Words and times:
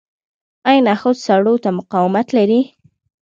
آیا 0.67 0.81
نخود 0.87 1.15
سړو 1.25 1.53
ته 1.63 1.69
مقاومت 1.79 2.27
لري؟ 2.37 2.61